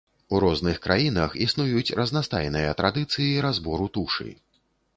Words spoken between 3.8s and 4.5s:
тушы.